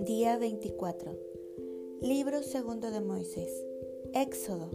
Día 0.00 0.36
24. 0.36 1.16
Libro 2.00 2.42
segundo 2.42 2.90
de 2.90 3.00
Moisés. 3.00 3.64
Éxodo. 4.14 4.70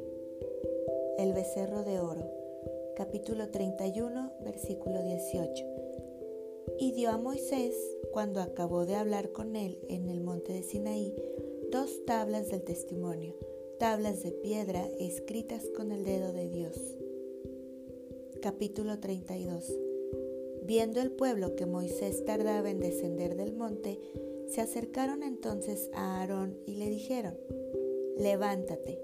El 1.17 1.33
becerro 1.33 1.83
de 1.83 1.99
oro. 1.99 2.31
Capítulo 2.95 3.49
31, 3.49 4.31
versículo 4.45 5.03
18. 5.03 5.65
Y 6.79 6.93
dio 6.93 7.09
a 7.09 7.17
Moisés, 7.17 7.75
cuando 8.13 8.39
acabó 8.41 8.85
de 8.85 8.95
hablar 8.95 9.33
con 9.33 9.57
él 9.57 9.79
en 9.89 10.07
el 10.07 10.21
monte 10.21 10.53
de 10.53 10.63
Sinaí, 10.63 11.13
dos 11.71 12.05
tablas 12.05 12.49
del 12.49 12.63
testimonio, 12.63 13.35
tablas 13.79 14.23
de 14.23 14.31
piedra 14.31 14.87
escritas 14.97 15.65
con 15.75 15.91
el 15.91 16.05
dedo 16.05 16.31
de 16.31 16.47
Dios. 16.47 17.02
Capítulo 18.43 18.99
32. 18.99 19.73
Viendo 20.65 20.99
el 20.99 21.11
pueblo 21.11 21.55
que 21.55 21.65
Moisés 21.65 22.25
tardaba 22.25 22.69
en 22.69 22.81
descender 22.81 23.37
del 23.37 23.53
monte, 23.53 24.01
se 24.49 24.59
acercaron 24.59 25.23
entonces 25.23 25.89
a 25.93 26.19
Aarón 26.19 26.57
y 26.65 26.75
le 26.75 26.89
dijeron, 26.89 27.37
Levántate, 28.17 28.99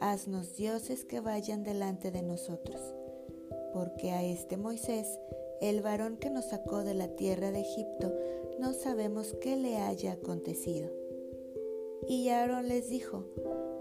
haznos 0.00 0.54
dioses 0.56 1.06
que 1.06 1.20
vayan 1.20 1.64
delante 1.64 2.10
de 2.10 2.20
nosotros, 2.20 2.78
porque 3.72 4.10
a 4.10 4.22
este 4.22 4.58
Moisés, 4.58 5.18
el 5.62 5.80
varón 5.80 6.18
que 6.18 6.28
nos 6.28 6.50
sacó 6.50 6.84
de 6.84 6.92
la 6.92 7.08
tierra 7.08 7.52
de 7.52 7.60
Egipto, 7.60 8.12
no 8.58 8.74
sabemos 8.74 9.34
qué 9.40 9.56
le 9.56 9.78
haya 9.78 10.12
acontecido. 10.12 10.90
Y 12.06 12.28
Aarón 12.28 12.68
les 12.68 12.90
dijo, 12.90 13.24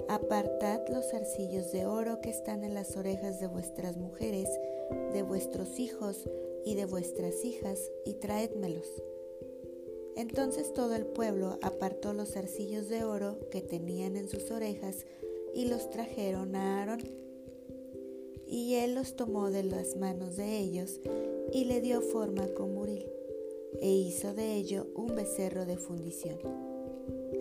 Apartad 0.08 0.82
los 0.90 1.12
zarcillos 1.12 1.72
de 1.72 1.86
oro 1.86 2.22
que 2.22 2.30
están 2.30 2.64
en 2.64 2.74
las 2.74 2.96
orejas 2.98 3.40
de 3.40 3.48
vuestras 3.48 3.98
mujeres, 3.98 4.50
de 5.14 5.24
vuestros 5.24 5.80
hijos 5.80 6.30
y 6.66 6.76
de 6.76 6.86
vuestras 6.86 7.44
hijas, 7.44 7.80
y 8.06 8.14
traédmelos. 8.14 8.88
Entonces 10.16 10.74
todo 10.74 10.96
el 10.96 11.06
pueblo 11.06 11.58
apartó 11.62 12.14
los 12.14 12.34
zarcillos 12.34 12.88
de 12.88 13.04
oro 13.04 13.38
que 13.50 13.62
tenían 13.62 14.16
en 14.16 14.30
sus 14.30 14.52
orejas 14.52 15.06
y 15.54 15.66
los 15.66 15.90
trajeron 15.90 16.56
a 16.56 16.80
Aarón. 16.80 17.02
Y 18.48 18.76
él 18.76 18.94
los 18.94 19.16
tomó 19.16 19.50
de 19.50 19.64
las 19.64 19.96
manos 19.96 20.36
de 20.36 20.60
ellos 20.60 21.00
y 21.52 21.66
le 21.66 21.82
dio 21.82 22.02
forma 22.02 22.48
con 22.54 22.74
muril, 22.74 23.06
e 23.82 23.90
hizo 23.90 24.34
de 24.34 24.56
ello 24.56 24.88
un 24.96 25.16
becerro 25.16 25.66
de 25.66 25.78
fundición. 25.78 26.38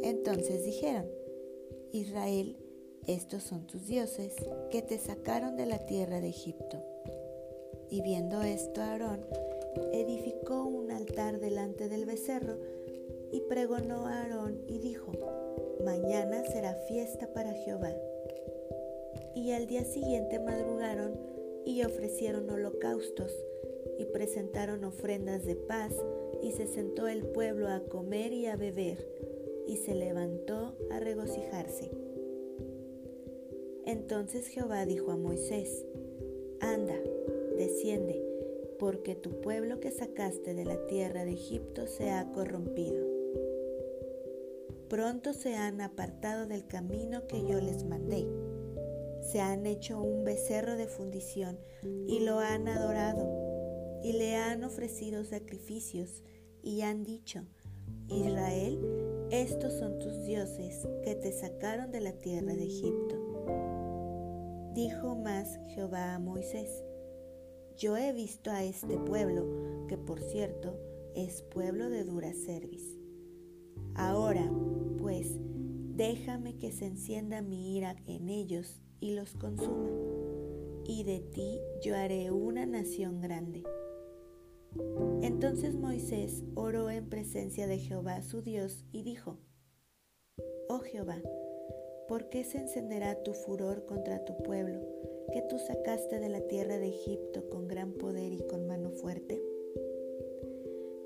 Entonces 0.03 0.65
dijeron, 0.65 1.07
Israel, 1.93 2.57
estos 3.07 3.43
son 3.43 3.67
tus 3.67 3.87
dioses 3.87 4.35
que 4.71 4.81
te 4.81 4.99
sacaron 4.99 5.57
de 5.57 5.67
la 5.67 5.85
tierra 5.85 6.21
de 6.21 6.29
Egipto. 6.29 6.83
Y 7.93 8.01
viendo 8.01 8.41
esto 8.41 8.81
Aarón 8.81 9.21
edificó 9.93 10.65
un 10.65 10.91
altar 10.91 11.39
delante 11.39 11.91
del 11.91 12.07
becerro 12.07 12.57
y 13.31 13.41
pregonó 13.43 14.07
a 14.07 14.23
Aarón 14.23 14.63
y 14.67 14.79
dijo, 14.79 15.13
Mañana 15.85 16.43
será 16.47 16.75
fiesta 16.89 17.35
para 17.35 17.53
Jehová. 17.53 17.95
Y 19.35 19.53
al 19.53 19.67
día 19.67 19.85
siguiente 19.85 20.39
madrugaron 20.39 21.21
y 21.67 21.85
ofrecieron 21.85 22.49
holocaustos 22.49 23.31
y 23.99 24.07
presentaron 24.07 24.85
ofrendas 24.85 25.45
de 25.45 25.57
paz 25.57 25.93
y 26.43 26.53
se 26.53 26.67
sentó 26.69 27.09
el 27.09 27.27
pueblo 27.27 27.69
a 27.69 27.81
comer 27.81 28.33
y 28.33 28.47
a 28.47 28.57
beber 28.57 29.07
y 29.67 29.77
se 29.77 29.95
levantó 29.95 30.79
a 30.91 30.99
regocijarse. 30.99 31.91
Entonces 33.85 34.47
Jehová 34.47 34.87
dijo 34.87 35.11
a 35.11 35.19
Moisés, 35.19 35.85
Anda, 36.61 36.97
desciende, 37.63 38.21
porque 38.79 39.15
tu 39.15 39.41
pueblo 39.41 39.79
que 39.79 39.93
sacaste 39.93 40.55
de 40.55 40.65
la 40.65 40.87
tierra 40.87 41.25
de 41.25 41.33
Egipto 41.33 41.87
se 41.87 42.11
ha 42.11 42.33
corrompido. 42.33 43.07
Pronto 44.89 45.33
se 45.33 45.55
han 45.55 45.81
apartado 45.81 46.47
del 46.47 46.67
camino 46.67 47.27
que 47.29 47.47
yo 47.47 47.61
les 47.61 47.85
mandé. 47.85 48.27
Se 49.21 49.41
han 49.41 49.67
hecho 49.67 50.03
un 50.03 50.25
becerro 50.25 50.77
de 50.77 50.89
fundición 50.89 51.59
y 52.09 52.21
lo 52.21 52.41
han 52.41 52.67
adorado, 52.67 54.01
y 54.03 54.13
le 54.15 54.35
han 54.35 54.65
ofrecido 54.65 55.25
sacrificios, 55.25 56.25
y 56.63 56.81
han 56.83 57.05
dicho, 57.05 57.45
Israel, 58.09 58.81
estos 59.31 59.75
son 59.75 60.01
tus 60.01 60.25
dioses 60.25 60.89
que 61.05 61.15
te 61.15 61.31
sacaron 61.33 61.93
de 61.93 62.01
la 62.01 62.13
tierra 62.13 62.55
de 62.55 62.65
Egipto. 62.65 63.23
Dijo 64.75 65.15
más 65.15 65.61
Jehová 65.69 66.15
a 66.15 66.19
Moisés, 66.19 66.83
yo 67.77 67.97
he 67.97 68.13
visto 68.13 68.51
a 68.51 68.65
este 68.65 68.99
pueblo, 68.99 69.87
que 69.89 69.97
por 69.97 70.21
cierto 70.21 70.79
es 71.15 71.43
pueblo 71.43 71.91
de 71.91 72.05
dura 72.05 72.33
cerviz. 72.33 72.99
Ahora, 73.95 74.51
pues, 74.99 75.37
déjame 75.39 76.59
que 76.59 76.73
se 76.73 76.87
encienda 76.87 77.43
mi 77.43 77.77
ira 77.77 77.97
en 78.07 78.29
ellos 78.29 78.81
y 79.01 79.15
los 79.15 79.35
consuma, 79.35 79.91
y 80.85 81.05
de 81.05 81.21
ti 81.21 81.61
yo 81.83 81.97
haré 81.97 82.31
una 82.31 82.67
nación 82.67 83.21
grande. 83.21 83.65
Entonces 85.21 85.75
Moisés 85.75 86.45
oró 86.55 86.89
en 86.91 87.09
presencia 87.09 87.67
de 87.67 87.79
Jehová 87.79 88.23
su 88.23 88.43
Dios 88.43 88.85
y 88.93 89.03
dijo, 89.03 89.39
Oh 90.69 90.79
Jehová, 90.79 91.21
¿por 92.09 92.31
qué 92.31 92.45
se 92.45 92.59
encenderá 92.59 93.23
tu 93.23 93.35
furor 93.35 93.85
contra 93.85 94.25
tu 94.25 94.39
pueblo, 94.43 94.81
que 95.33 95.43
tú 95.43 95.59
sacaste 95.59 96.19
de 96.19 96.29
la 96.29 96.41
tierra 96.41 96.79
de 96.79 96.89
Egipto 96.89 97.49
con 97.51 97.69
gran 97.69 97.93
poder 97.93 98.33
y 98.33 98.41
con 98.47 98.67
mano 98.67 98.91
fuerte? 98.91 99.43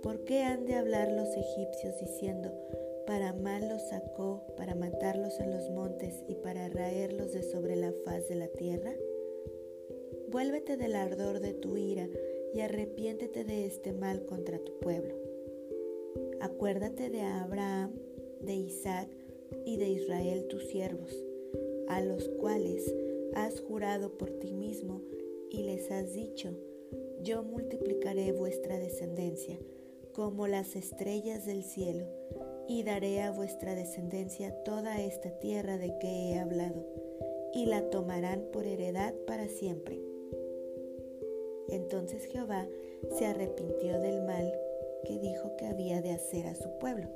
¿Por 0.03 0.25
qué 0.25 0.43
han 0.43 0.65
de 0.65 0.75
hablar 0.75 1.11
los 1.11 1.29
egipcios 1.37 1.99
diciendo, 1.99 2.53
para 3.07 3.33
mal 3.33 3.69
los 3.69 3.89
sacó, 3.89 4.47
para 4.57 4.75
matarlos 4.75 5.41
en 5.41 5.51
los 5.51 5.69
montes 5.71 6.25
y 6.29 6.37
para 6.37 6.69
raerlos 6.69 7.33
de 7.33 7.43
sobre 7.43 7.77
la 7.77 7.93
faz 8.05 8.29
de 8.29 8.37
la 8.37 8.49
tierra? 8.49 8.93
Vuélvete 10.29 10.77
del 10.77 10.95
ardor 10.95 11.41
de 11.41 11.55
tu 11.55 11.77
ira 11.77 12.09
y 12.55 12.61
arrepiéntete 12.61 13.45
de 13.45 13.67
este 13.67 13.93
mal 13.93 14.25
contra 14.27 14.59
tu 14.59 14.79
pueblo. 14.79 15.15
Acuérdate 16.41 17.11
de 17.11 17.23
Abraham, 17.23 17.93
de 18.41 18.55
Isaac 18.55 19.09
y 19.65 19.77
de 19.77 19.89
Israel 19.89 20.47
tus 20.49 20.67
siervos, 20.67 21.15
a 21.89 22.01
los 22.01 22.29
cuales 22.29 22.95
has 23.37 23.61
jurado 23.61 24.19
por 24.19 24.31
ti 24.41 24.53
mismo 24.53 25.03
y 25.51 25.63
les 25.63 25.91
has 25.91 26.13
dicho, 26.13 26.51
yo 27.23 27.43
multiplicaré 27.43 28.33
vuestra 28.33 28.79
descendencia 28.79 29.59
como 30.13 30.49
las 30.49 30.77
estrellas 30.77 31.47
del 31.47 31.63
cielo, 31.63 32.07
y 32.69 32.83
daré 32.83 33.23
a 33.23 33.31
vuestra 33.31 33.75
descendencia 33.75 34.53
toda 34.65 35.01
esta 35.01 35.31
tierra 35.39 35.79
de 35.79 35.97
que 35.99 36.09
he 36.09 36.39
hablado, 36.39 36.85
y 37.53 37.67
la 37.67 37.91
tomarán 37.91 38.49
por 38.51 38.67
heredad 38.67 39.15
para 39.27 39.47
siempre 39.47 40.01
entonces 41.69 42.25
Jehová 42.27 42.67
se 43.17 43.27
arrepintió 43.27 44.01
del 44.01 44.23
mal 44.23 44.53
que 45.05 45.19
dijo 45.19 45.57
que 45.57 45.67
había 45.67 46.01
de 46.01 46.13
hacer 46.13 46.47
a 46.47 46.55
su 46.55 46.69
pueblo. 46.79 47.09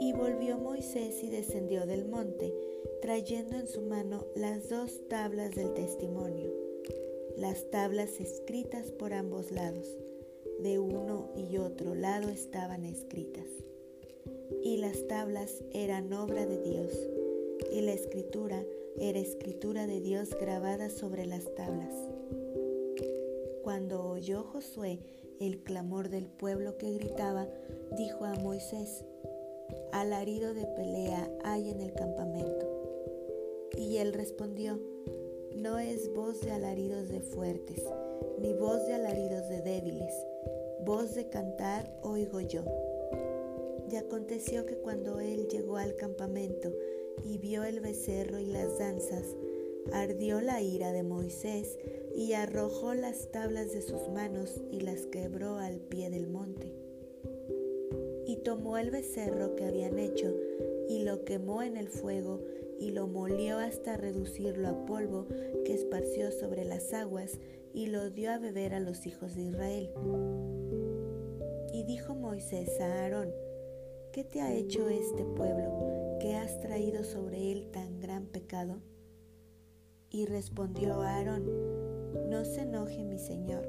Y 0.00 0.12
volvió 0.12 0.58
Moisés 0.58 1.22
y 1.22 1.30
descendió 1.30 1.86
del 1.86 2.04
monte, 2.06 2.52
trayendo 3.00 3.56
en 3.56 3.66
su 3.66 3.82
mano 3.82 4.26
las 4.34 4.68
dos 4.68 5.08
tablas 5.08 5.54
del 5.54 5.74
testimonio, 5.74 6.52
las 7.36 7.70
tablas 7.70 8.20
escritas 8.20 8.90
por 8.92 9.12
ambos 9.12 9.50
lados, 9.50 9.88
de 10.60 10.78
uno 10.78 11.32
y 11.36 11.56
otro 11.58 11.94
lado 11.94 12.28
estaban 12.28 12.84
escritas. 12.84 13.46
Y 14.62 14.76
las 14.76 15.06
tablas 15.08 15.62
eran 15.72 16.12
obra 16.12 16.46
de 16.46 16.60
Dios, 16.60 16.92
y 17.72 17.80
la 17.80 17.92
escritura 17.92 18.62
era 18.98 19.18
escritura 19.18 19.86
de 19.86 20.00
Dios 20.00 20.30
grabada 20.38 20.90
sobre 20.90 21.26
las 21.26 21.52
tablas. 21.54 21.94
Cuando 23.62 24.04
oyó 24.04 24.42
Josué 24.42 25.00
el 25.40 25.62
clamor 25.62 26.08
del 26.08 26.26
pueblo 26.26 26.76
que 26.78 26.92
gritaba, 26.92 27.48
dijo 27.96 28.24
a 28.24 28.34
Moisés, 28.34 29.04
alarido 29.92 30.54
de 30.54 30.66
pelea 30.66 31.30
hay 31.44 31.70
en 31.70 31.80
el 31.80 31.92
campamento. 31.92 32.66
Y 33.76 33.98
él 33.98 34.12
respondió, 34.12 34.78
no 35.54 35.78
es 35.78 36.12
voz 36.14 36.40
de 36.40 36.50
alaridos 36.50 37.08
de 37.08 37.20
fuertes, 37.20 37.82
ni 38.40 38.52
voz 38.54 38.86
de 38.86 38.94
alaridos 38.94 39.48
de 39.48 39.60
débiles, 39.62 40.14
voz 40.84 41.14
de 41.14 41.28
cantar 41.28 41.98
oigo 42.02 42.40
yo. 42.40 42.64
Y 43.90 43.96
aconteció 43.96 44.64
que 44.66 44.76
cuando 44.76 45.20
él 45.20 45.48
llegó 45.48 45.76
al 45.76 45.94
campamento 45.96 46.72
y 47.24 47.38
vio 47.38 47.64
el 47.64 47.80
becerro 47.80 48.38
y 48.38 48.46
las 48.46 48.78
danzas, 48.78 49.36
ardió 49.92 50.40
la 50.40 50.62
ira 50.62 50.92
de 50.92 51.02
Moisés 51.02 51.78
y 52.14 52.32
arrojó 52.32 52.94
las 52.94 53.30
tablas 53.30 53.72
de 53.72 53.82
sus 53.82 54.08
manos 54.08 54.60
y 54.70 54.80
las 54.80 55.06
quebró 55.06 55.56
al 55.56 55.80
pie 55.80 56.10
del 56.10 56.28
monte. 56.28 56.71
Tomó 58.44 58.78
el 58.78 58.90
becerro 58.90 59.54
que 59.56 59.64
habían 59.64 59.98
hecho 59.98 60.34
y 60.88 61.04
lo 61.04 61.24
quemó 61.24 61.62
en 61.62 61.76
el 61.76 61.88
fuego 61.88 62.40
y 62.80 62.90
lo 62.90 63.06
molió 63.06 63.58
hasta 63.58 63.96
reducirlo 63.96 64.68
a 64.68 64.84
polvo 64.86 65.28
que 65.64 65.72
esparció 65.72 66.32
sobre 66.32 66.64
las 66.64 66.92
aguas 66.92 67.38
y 67.72 67.86
lo 67.86 68.10
dio 68.10 68.32
a 68.32 68.38
beber 68.38 68.74
a 68.74 68.80
los 68.80 69.06
hijos 69.06 69.36
de 69.36 69.42
Israel. 69.42 69.90
Y 71.72 71.84
dijo 71.84 72.14
Moisés 72.14 72.80
a 72.80 72.86
Aarón, 72.86 73.32
¿qué 74.12 74.24
te 74.24 74.40
ha 74.40 74.52
hecho 74.52 74.88
este 74.88 75.24
pueblo 75.24 76.18
que 76.20 76.34
has 76.34 76.58
traído 76.60 77.04
sobre 77.04 77.52
él 77.52 77.70
tan 77.70 78.00
gran 78.00 78.26
pecado? 78.26 78.80
Y 80.10 80.26
respondió 80.26 81.00
Aarón, 81.00 81.44
no 82.28 82.44
se 82.44 82.62
enoje 82.62 83.04
mi 83.04 83.18
señor, 83.18 83.66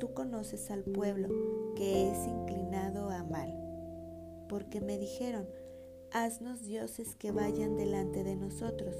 tú 0.00 0.14
conoces 0.14 0.70
al 0.70 0.82
pueblo 0.82 1.28
que 1.76 2.10
es 2.10 2.26
inclinado 2.26 3.10
a 3.10 3.22
mal, 3.22 3.63
porque 4.54 4.80
me 4.80 4.98
dijeron, 4.98 5.48
haznos 6.12 6.62
dioses 6.62 7.16
que 7.16 7.32
vayan 7.32 7.76
delante 7.76 8.22
de 8.22 8.36
nosotros, 8.36 8.94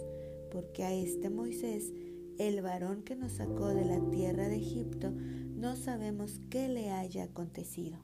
porque 0.50 0.82
a 0.82 0.92
este 0.92 1.30
Moisés, 1.30 1.92
el 2.38 2.60
varón 2.60 3.04
que 3.04 3.14
nos 3.14 3.34
sacó 3.34 3.68
de 3.68 3.84
la 3.84 4.00
tierra 4.10 4.48
de 4.48 4.56
Egipto, 4.56 5.12
no 5.12 5.76
sabemos 5.76 6.40
qué 6.50 6.66
le 6.66 6.90
haya 6.90 7.22
acontecido. 7.22 7.98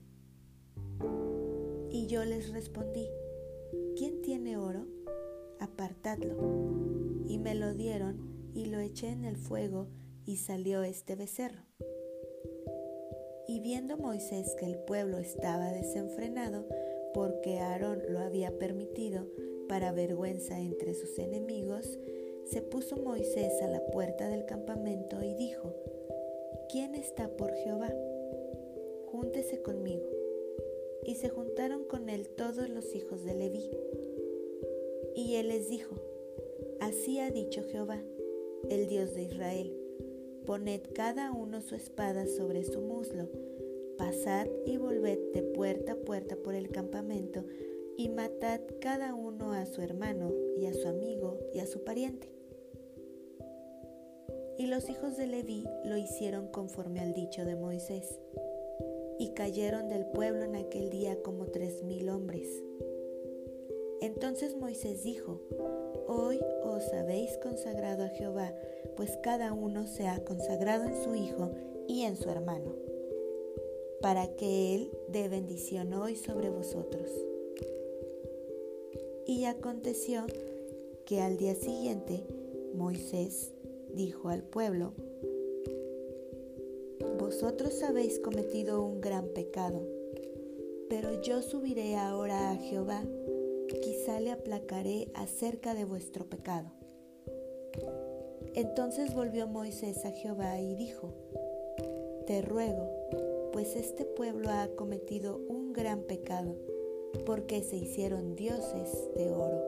Y 1.90 2.06
yo 2.06 2.24
les 2.24 2.52
respondí, 2.52 3.08
¿quién 3.96 4.22
tiene 4.22 4.56
oro? 4.56 4.86
Apartadlo. 5.58 6.36
Y 7.26 7.38
me 7.38 7.56
lo 7.56 7.74
dieron 7.74 8.52
y 8.54 8.66
lo 8.66 8.78
eché 8.78 9.08
en 9.08 9.24
el 9.24 9.36
fuego 9.36 9.88
y 10.24 10.36
salió 10.36 10.84
este 10.84 11.16
becerro. 11.16 11.64
Y 13.48 13.58
viendo 13.58 13.98
Moisés 13.98 14.54
que 14.56 14.66
el 14.66 14.78
pueblo 14.78 15.18
estaba 15.18 15.72
desenfrenado, 15.72 16.68
porque 17.12 17.58
Aarón 17.58 18.02
lo 18.08 18.18
había 18.20 18.58
permitido 18.58 19.26
para 19.68 19.92
vergüenza 19.92 20.58
entre 20.58 20.94
sus 20.94 21.18
enemigos, 21.18 21.98
se 22.44 22.62
puso 22.62 22.96
Moisés 22.96 23.62
a 23.62 23.68
la 23.68 23.84
puerta 23.86 24.28
del 24.28 24.44
campamento 24.44 25.22
y 25.22 25.34
dijo, 25.34 25.74
¿quién 26.70 26.94
está 26.94 27.28
por 27.36 27.52
Jehová? 27.52 27.92
Júntese 29.06 29.62
conmigo. 29.62 30.08
Y 31.04 31.14
se 31.14 31.28
juntaron 31.28 31.84
con 31.84 32.08
él 32.08 32.28
todos 32.28 32.68
los 32.68 32.94
hijos 32.94 33.24
de 33.24 33.34
Leví. 33.34 33.70
Y 35.14 35.36
él 35.36 35.48
les 35.48 35.68
dijo, 35.68 35.96
Así 36.80 37.20
ha 37.20 37.30
dicho 37.30 37.62
Jehová, 37.62 38.02
el 38.70 38.88
Dios 38.88 39.14
de 39.14 39.24
Israel, 39.24 39.76
poned 40.46 40.80
cada 40.94 41.30
uno 41.30 41.60
su 41.60 41.74
espada 41.74 42.26
sobre 42.26 42.64
su 42.64 42.80
muslo, 42.80 43.28
pasad 44.00 44.46
y 44.64 44.78
volved 44.78 45.18
de 45.34 45.42
puerta 45.42 45.92
a 45.92 45.96
puerta 45.96 46.34
por 46.34 46.54
el 46.54 46.70
campamento, 46.70 47.44
y 47.98 48.08
matad 48.08 48.58
cada 48.80 49.14
uno 49.14 49.52
a 49.52 49.66
su 49.66 49.82
hermano 49.82 50.32
y 50.56 50.64
a 50.64 50.72
su 50.72 50.88
amigo 50.88 51.38
y 51.52 51.58
a 51.58 51.66
su 51.66 51.84
pariente. 51.84 52.32
Y 54.56 54.68
los 54.68 54.88
hijos 54.88 55.18
de 55.18 55.26
Leví 55.26 55.66
lo 55.84 55.98
hicieron 55.98 56.48
conforme 56.48 57.00
al 57.00 57.12
dicho 57.12 57.44
de 57.44 57.56
Moisés, 57.56 58.18
y 59.18 59.34
cayeron 59.34 59.90
del 59.90 60.06
pueblo 60.06 60.44
en 60.44 60.56
aquel 60.56 60.88
día 60.88 61.20
como 61.22 61.44
tres 61.48 61.82
mil 61.82 62.08
hombres. 62.08 62.48
Entonces 64.00 64.56
Moisés 64.56 65.02
dijo, 65.02 65.42
Hoy 66.08 66.40
os 66.64 66.90
habéis 66.94 67.36
consagrado 67.36 68.04
a 68.04 68.08
Jehová, 68.08 68.54
pues 68.96 69.18
cada 69.22 69.52
uno 69.52 69.86
se 69.86 70.08
ha 70.08 70.24
consagrado 70.24 70.84
en 70.84 71.04
su 71.04 71.14
hijo 71.14 71.50
y 71.86 72.04
en 72.04 72.16
su 72.16 72.30
hermano, 72.30 72.74
para 74.00 74.34
que 74.36 74.74
Él 74.74 74.90
dé 75.08 75.28
bendición 75.28 75.92
hoy 75.92 76.16
sobre 76.16 76.50
vosotros. 76.50 77.08
Y 79.26 79.44
aconteció 79.44 80.26
que 81.06 81.20
al 81.20 81.36
día 81.36 81.54
siguiente 81.54 82.24
Moisés 82.74 83.52
dijo 83.94 84.28
al 84.28 84.42
pueblo, 84.42 84.92
Vosotros 87.18 87.82
habéis 87.82 88.18
cometido 88.18 88.82
un 88.82 89.00
gran 89.00 89.28
pecado, 89.28 89.86
pero 90.88 91.20
yo 91.22 91.42
subiré 91.42 91.96
ahora 91.96 92.50
a 92.50 92.56
Jehová 92.56 93.04
quizá 93.80 94.20
le 94.20 94.30
aplacaré 94.30 95.08
acerca 95.14 95.74
de 95.74 95.84
vuestro 95.84 96.26
pecado. 96.26 96.70
Entonces 98.54 99.14
volvió 99.14 99.46
Moisés 99.46 100.04
a 100.04 100.10
Jehová 100.10 100.60
y 100.60 100.74
dijo, 100.74 101.12
Te 102.26 102.42
ruego, 102.42 102.89
pues 103.52 103.76
este 103.76 104.04
pueblo 104.04 104.48
ha 104.50 104.68
cometido 104.76 105.40
un 105.48 105.72
gran 105.72 106.02
pecado, 106.02 106.54
porque 107.26 107.62
se 107.62 107.76
hicieron 107.76 108.36
dioses 108.36 109.08
de 109.16 109.30
oro. 109.30 109.62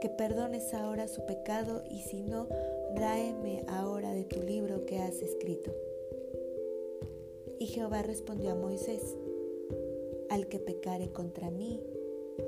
Que 0.00 0.08
perdones 0.08 0.72
ahora 0.74 1.08
su 1.08 1.24
pecado 1.24 1.82
y 1.90 2.00
si 2.00 2.22
no, 2.22 2.48
ráeme 2.94 3.64
ahora 3.68 4.12
de 4.12 4.24
tu 4.24 4.42
libro 4.42 4.84
que 4.86 4.98
has 4.98 5.22
escrito. 5.22 5.72
Y 7.58 7.66
Jehová 7.66 8.02
respondió 8.02 8.52
a 8.52 8.56
Moisés, 8.56 9.16
Al 10.30 10.48
que 10.48 10.58
pecare 10.58 11.12
contra 11.12 11.50
mí, 11.50 11.80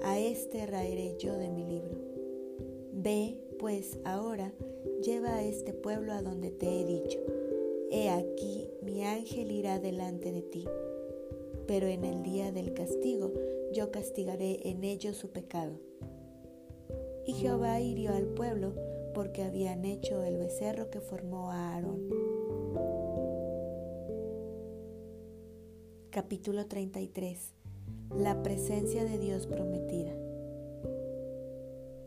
a 0.02 0.18
este 0.18 0.66
raeré 0.66 1.16
yo 1.18 1.36
de 1.36 1.50
mi 1.50 1.64
libro. 1.64 1.96
Ve, 2.92 3.38
pues, 3.58 3.98
ahora, 4.04 4.52
lleva 5.02 5.36
a 5.36 5.44
este 5.44 5.72
pueblo 5.72 6.12
a 6.12 6.22
donde 6.22 6.50
te 6.50 6.66
he 6.66 6.84
dicho. 6.84 7.18
He 7.94 8.10
aquí, 8.10 8.68
mi 8.82 9.04
ángel 9.04 9.52
irá 9.52 9.78
delante 9.78 10.32
de 10.32 10.42
ti. 10.42 10.64
Pero 11.68 11.86
en 11.86 12.04
el 12.04 12.24
día 12.24 12.50
del 12.50 12.74
castigo 12.74 13.32
yo 13.72 13.92
castigaré 13.92 14.68
en 14.68 14.82
ellos 14.82 15.16
su 15.16 15.30
pecado. 15.30 15.78
Y 17.24 17.34
Jehová 17.34 17.80
hirió 17.80 18.12
al 18.12 18.26
pueblo 18.26 18.74
porque 19.14 19.44
habían 19.44 19.84
hecho 19.84 20.24
el 20.24 20.38
becerro 20.38 20.90
que 20.90 21.00
formó 21.00 21.52
a 21.52 21.74
Aarón. 21.74 22.10
Capítulo 26.10 26.66
33 26.66 27.54
la 28.18 28.42
presencia 28.42 29.04
de 29.04 29.18
Dios 29.18 29.46
prometida. 29.46 30.12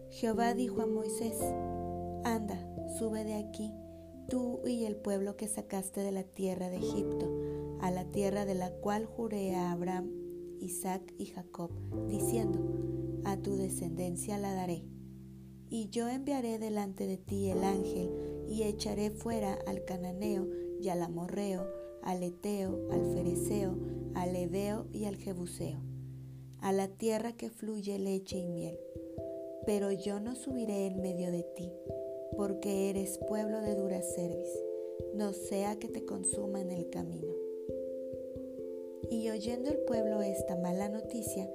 Jehová 0.09 0.53
dijo 0.53 0.81
a 0.81 0.85
Moisés, 0.85 1.37
Anda, 2.23 2.57
sube 2.97 3.23
de 3.23 3.35
aquí, 3.35 3.73
tú 4.29 4.61
y 4.65 4.85
el 4.85 4.95
pueblo 4.95 5.35
que 5.35 5.47
sacaste 5.47 6.01
de 6.01 6.11
la 6.11 6.23
tierra 6.23 6.69
de 6.69 6.77
Egipto, 6.77 7.77
a 7.81 7.91
la 7.91 8.05
tierra 8.05 8.45
de 8.45 8.55
la 8.55 8.71
cual 8.71 9.05
juré 9.05 9.55
a 9.55 9.71
Abraham, 9.71 10.11
Isaac 10.59 11.13
y 11.17 11.27
Jacob, 11.27 11.71
diciendo, 12.07 12.59
A 13.25 13.37
tu 13.37 13.55
descendencia 13.55 14.37
la 14.37 14.53
daré. 14.53 14.83
Y 15.69 15.89
yo 15.89 16.07
enviaré 16.07 16.59
delante 16.59 17.07
de 17.07 17.17
ti 17.17 17.49
el 17.49 17.63
ángel, 17.63 18.11
y 18.47 18.63
echaré 18.63 19.11
fuera 19.11 19.57
al 19.67 19.83
cananeo 19.83 20.47
y 20.79 20.89
al 20.89 21.01
amorreo, 21.01 21.67
al 22.01 22.23
eteo, 22.23 22.87
al 22.91 23.05
fereceo, 23.13 23.77
al 24.13 24.35
ebeo 24.35 24.87
y 24.93 25.05
al 25.05 25.17
jebuseo 25.17 25.87
a 26.61 26.71
la 26.71 26.87
tierra 26.87 27.33
que 27.33 27.49
fluye 27.49 27.99
leche 27.99 28.37
y 28.37 28.47
miel. 28.47 28.77
Pero 29.65 29.91
yo 29.91 30.19
no 30.19 30.35
subiré 30.35 30.87
en 30.87 31.01
medio 31.01 31.31
de 31.31 31.43
ti, 31.55 31.71
porque 32.37 32.89
eres 32.89 33.17
pueblo 33.17 33.59
de 33.59 33.75
dura 33.75 34.01
cerviz, 34.01 34.47
no 35.13 35.33
sea 35.33 35.77
que 35.77 35.89
te 35.89 36.05
consuma 36.05 36.61
en 36.61 36.71
el 36.71 36.89
camino. 36.89 37.33
Y 39.09 39.29
oyendo 39.29 39.69
el 39.69 39.79
pueblo 39.79 40.21
esta 40.21 40.55
mala 40.55 40.87
noticia, 40.87 41.51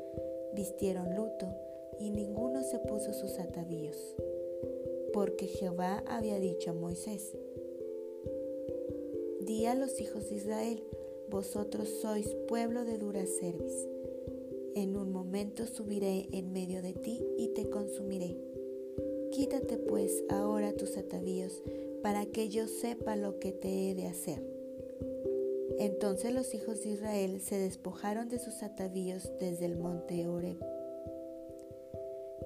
vistieron 0.54 1.14
luto 1.14 1.46
y 1.98 2.10
ninguno 2.10 2.62
se 2.62 2.78
puso 2.80 3.14
sus 3.14 3.38
atavíos, 3.38 4.14
porque 5.14 5.46
Jehová 5.46 6.02
había 6.06 6.38
dicho 6.38 6.72
a 6.72 6.74
Moisés, 6.74 7.34
Di 9.40 9.64
a 9.64 9.74
los 9.74 10.00
hijos 10.00 10.28
de 10.28 10.36
Israel, 10.36 10.84
vosotros 11.30 11.88
sois 11.88 12.28
pueblo 12.46 12.84
de 12.84 12.98
dura 12.98 13.24
cerviz 13.24 13.88
en 14.74 14.96
un 14.96 15.12
momento 15.12 15.66
subiré 15.66 16.28
en 16.32 16.52
medio 16.52 16.80
de 16.82 16.94
ti 16.94 17.20
y 17.36 17.48
te 17.48 17.68
consumiré. 17.68 18.51
Quítate 19.32 19.78
pues 19.78 20.22
ahora 20.28 20.72
tus 20.74 20.96
atavíos, 20.96 21.62
para 22.02 22.26
que 22.26 22.48
yo 22.48 22.68
sepa 22.68 23.16
lo 23.16 23.38
que 23.38 23.52
te 23.52 23.90
he 23.90 23.94
de 23.94 24.06
hacer. 24.06 24.42
Entonces 25.78 26.32
los 26.32 26.54
hijos 26.54 26.82
de 26.82 26.90
Israel 26.90 27.40
se 27.40 27.58
despojaron 27.58 28.28
de 28.28 28.38
sus 28.38 28.62
atavíos 28.62 29.32
desde 29.40 29.66
el 29.66 29.76
monte 29.76 30.28
Oreb. 30.28 30.58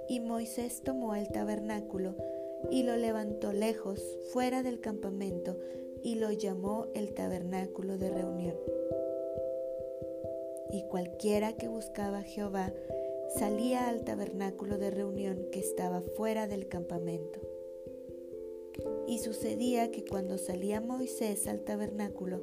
Y 0.09 0.21
Moisés 0.21 0.83
tomó 0.83 1.15
el 1.15 1.29
tabernáculo 1.29 2.15
y 2.71 2.85
lo 2.85 2.97
levantó 2.97 3.53
lejos, 3.53 4.01
fuera 4.33 4.63
del 4.63 4.81
campamento, 4.81 5.59
y 6.03 6.15
lo 6.15 6.31
llamó 6.31 6.87
el 6.95 7.13
tabernáculo 7.13 7.99
de 7.99 8.11
reunión 8.11 8.57
y 10.71 10.83
cualquiera 10.83 11.55
que 11.55 11.69
buscaba 11.69 12.19
a 12.19 12.23
Jehová 12.23 12.73
salía 13.39 13.89
al 13.89 14.03
tabernáculo 14.03 14.79
de 14.79 14.91
reunión 14.91 15.49
que 15.53 15.59
estaba 15.59 16.01
fuera 16.01 16.47
del 16.47 16.69
campamento. 16.69 17.41
Y 19.07 19.19
sucedía 19.19 19.91
que 19.91 20.05
cuando 20.05 20.39
salía 20.39 20.81
Moisés 20.81 21.47
al 21.47 21.61
tabernáculo, 21.61 22.43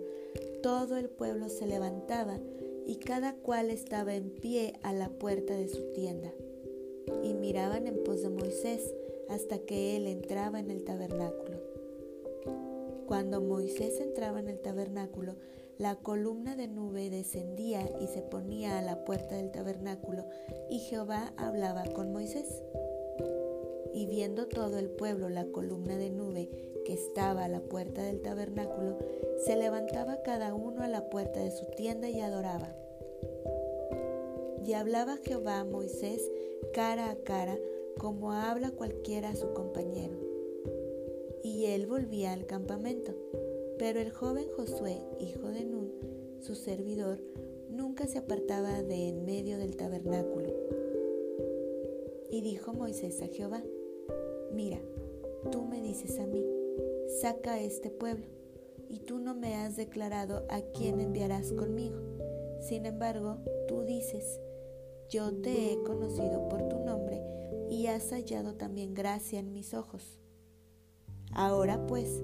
todo 0.62 0.98
el 0.98 1.10
pueblo 1.10 1.50
se 1.50 1.66
levantaba 1.66 2.40
y 2.86 2.98
cada 2.98 3.36
cual 3.36 3.72
estaba 3.72 4.16
en 4.16 4.30
pie 4.30 4.74
a 4.84 4.94
la 4.94 5.10
puerta 5.10 5.56
de 5.56 5.68
su 5.68 5.92
tienda. 5.94 6.32
Y 7.24 7.34
miraban 7.34 7.88
en 7.88 8.04
pos 8.04 8.22
de 8.22 8.30
Moisés, 8.30 8.94
hasta 9.30 9.60
que 9.60 9.96
él 9.96 10.06
entraba 10.06 10.60
en 10.60 10.70
el 10.70 10.84
tabernáculo. 10.84 11.58
Cuando 13.08 13.42
Moisés 13.42 14.00
entraba 14.00 14.40
en 14.40 14.50
el 14.50 14.60
tabernáculo, 14.60 15.36
la 15.78 15.96
columna 15.96 16.56
de 16.56 16.68
nube 16.68 17.10
descendía 17.10 17.90
y 18.00 18.08
se 18.08 18.22
ponía 18.22 18.78
a 18.78 18.82
la 18.82 19.04
puerta 19.04 19.36
del 19.36 19.52
tabernáculo, 19.52 20.26
y 20.70 20.80
Jehová 20.80 21.34
hablaba 21.38 21.84
con 21.86 22.12
Moisés. 22.12 22.62
Y 23.94 24.08
viendo 24.08 24.48
todo 24.48 24.78
el 24.80 24.90
pueblo 24.90 25.30
la 25.30 25.46
columna 25.46 25.98
de 25.98 26.10
nube 26.10 26.50
que 26.86 26.94
estaba 26.94 27.46
a 27.46 27.48
la 27.48 27.62
puerta 27.62 28.04
del 28.04 28.22
tabernáculo, 28.22 28.98
se 29.46 29.56
levantaba 29.56 30.22
cada 30.24 30.54
uno 30.54 30.84
a 30.84 30.88
la 30.88 31.10
puerta 31.10 31.40
de 31.40 31.52
su 31.52 31.66
tienda 31.66 32.10
y 32.10 32.20
adoraba. 32.20 32.76
Y 34.66 34.74
hablaba 34.74 35.18
Jehová 35.18 35.60
a 35.60 35.66
Moisés 35.66 36.32
cara 36.74 37.12
a 37.12 37.16
cara, 37.18 37.58
como 37.98 38.32
habla 38.32 38.72
cualquiera 38.72 39.30
a 39.30 39.36
su 39.36 39.54
compañero. 39.54 40.18
Y 41.44 41.66
él 41.66 41.86
volvía 41.86 42.34
al 42.34 42.46
campamento. 42.46 43.14
Pero 43.78 44.00
el 44.00 44.12
joven 44.12 44.46
Josué, 44.56 45.00
hijo 45.20 45.50
de 45.50 45.66
Nun, 45.66 45.92
su 46.40 46.56
servidor, 46.56 47.20
nunca 47.70 48.08
se 48.08 48.20
apartaba 48.20 48.84
de 48.84 49.10
en 49.10 49.26
medio 49.26 49.58
del 49.58 49.76
tabernáculo. 49.76 50.54
Y 52.30 52.42
dijo 52.42 52.74
Moisés 52.74 53.22
a 53.22 53.28
Jehová, 53.28 53.64
mira, 54.52 54.80
tú 55.52 55.64
me 55.64 55.82
dices 55.82 56.20
a 56.20 56.26
mí, 56.26 56.46
saca 57.22 57.54
a 57.54 57.62
este 57.62 57.90
pueblo, 57.90 58.26
y 58.90 59.00
tú 59.00 59.20
no 59.20 59.36
me 59.36 59.56
has 59.56 59.76
declarado 59.76 60.46
a 60.50 60.62
quién 60.62 61.00
enviarás 61.00 61.52
conmigo. 61.52 61.98
Sin 62.60 62.86
embargo, 62.86 63.38
tú 63.68 63.82
dices, 63.84 64.40
yo 65.10 65.34
te 65.42 65.74
he 65.74 65.84
conocido 65.84 66.48
por 66.48 66.68
tu 66.70 66.80
nombre 66.80 67.22
y 67.70 67.88
has 67.88 68.10
hallado 68.12 68.56
también 68.56 68.94
gracia 68.94 69.40
en 69.40 69.52
mis 69.52 69.74
ojos. 69.74 70.20
Ahora 71.32 71.86
pues, 71.88 72.22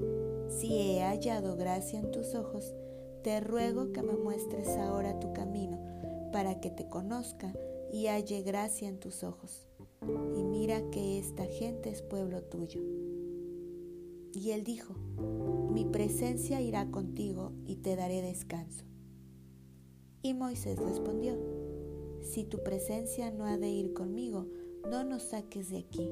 si 0.50 0.74
he 0.74 1.02
hallado 1.02 1.56
gracia 1.56 2.00
en 2.00 2.12
tus 2.12 2.36
ojos, 2.36 2.74
te 3.24 3.40
ruego 3.40 3.92
que 3.92 4.02
me 4.02 4.14
muestres 4.14 4.68
ahora 4.70 5.20
tu 5.20 5.32
camino 5.34 5.80
para 6.32 6.60
que 6.60 6.70
te 6.70 6.88
conozca 6.88 7.54
y 7.92 8.08
halle 8.08 8.42
gracia 8.42 8.88
en 8.88 9.00
tus 9.00 9.24
ojos. 9.24 9.68
Y 10.36 10.44
mira 10.44 10.90
que 10.92 11.20
esta 11.20 11.46
gente 11.46 11.90
es 11.90 12.02
pueblo 12.02 12.42
tuyo. 12.44 12.82
Y 14.34 14.52
él 14.52 14.64
dijo, 14.64 14.94
mi 15.72 15.86
presencia 15.86 16.62
irá 16.62 16.90
contigo 16.92 17.52
y 17.66 17.78
te 17.78 17.96
daré 17.96 18.22
descanso. 18.22 18.86
Y 20.22 20.34
Moisés 20.34 20.78
respondió, 20.80 21.38
si 22.22 22.44
tu 22.44 22.64
presencia 22.64 23.32
no 23.32 23.46
ha 23.46 23.58
de 23.58 23.70
ir 23.70 23.94
conmigo, 23.94 24.48
no 24.90 25.04
nos 25.04 25.24
saques 25.24 25.70
de 25.70 25.80
aquí. 25.80 26.10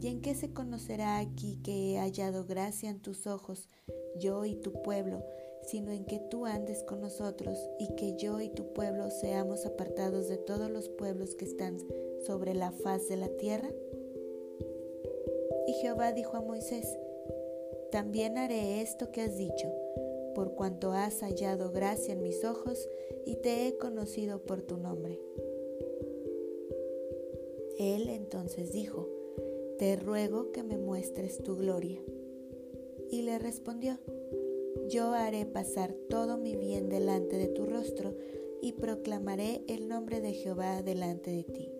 ¿Y 0.00 0.08
en 0.08 0.22
qué 0.22 0.34
se 0.34 0.52
conocerá 0.52 1.18
aquí 1.18 1.58
que 1.62 1.92
he 1.92 1.98
hallado 1.98 2.46
gracia 2.46 2.88
en 2.88 3.00
tus 3.00 3.26
ojos, 3.26 3.68
yo 4.18 4.46
y 4.46 4.54
tu 4.54 4.80
pueblo, 4.82 5.22
sino 5.62 5.92
en 5.92 6.06
que 6.06 6.18
tú 6.30 6.46
andes 6.46 6.82
con 6.84 7.02
nosotros 7.02 7.58
y 7.78 7.94
que 7.96 8.16
yo 8.16 8.40
y 8.40 8.48
tu 8.48 8.72
pueblo 8.72 9.10
seamos 9.10 9.66
apartados 9.66 10.28
de 10.28 10.38
todos 10.38 10.70
los 10.70 10.88
pueblos 10.88 11.34
que 11.34 11.44
están 11.44 11.78
sobre 12.26 12.54
la 12.54 12.72
faz 12.72 13.08
de 13.08 13.16
la 13.18 13.28
tierra? 13.28 13.68
Y 15.66 15.72
Jehová 15.74 16.12
dijo 16.12 16.38
a 16.38 16.40
Moisés, 16.40 16.98
también 17.92 18.38
haré 18.38 18.80
esto 18.80 19.12
que 19.12 19.20
has 19.20 19.36
dicho 19.36 19.70
por 20.34 20.54
cuanto 20.54 20.92
has 20.92 21.20
hallado 21.20 21.72
gracia 21.72 22.14
en 22.14 22.22
mis 22.22 22.44
ojos 22.44 22.88
y 23.26 23.36
te 23.36 23.66
he 23.66 23.76
conocido 23.76 24.42
por 24.46 24.62
tu 24.62 24.78
nombre. 24.78 25.20
Él 27.78 28.08
entonces 28.08 28.72
dijo, 28.72 29.19
Te 29.80 29.96
ruego 29.96 30.52
que 30.52 30.62
me 30.62 30.76
muestres 30.76 31.42
tu 31.42 31.56
gloria. 31.56 32.00
Y 33.10 33.22
le 33.22 33.38
respondió, 33.38 33.98
Yo 34.90 35.14
haré 35.14 35.46
pasar 35.46 35.94
todo 36.10 36.36
mi 36.36 36.54
bien 36.54 36.90
delante 36.90 37.38
de 37.38 37.48
tu 37.48 37.64
rostro 37.64 38.14
y 38.60 38.72
proclamaré 38.72 39.62
el 39.68 39.88
nombre 39.88 40.20
de 40.20 40.34
Jehová 40.34 40.82
delante 40.82 41.30
de 41.30 41.44
ti. 41.44 41.72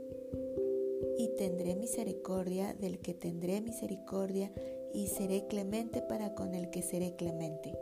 Y 1.19 1.29
tendré 1.37 1.77
misericordia 1.77 2.73
del 2.73 3.01
que 3.01 3.13
tendré 3.13 3.61
misericordia 3.61 4.51
y 4.95 5.09
seré 5.09 5.47
clemente 5.47 6.01
para 6.01 6.35
con 6.35 6.55
el 6.55 6.71
que 6.71 6.81
seré 6.81 7.15
clemente 7.17 7.77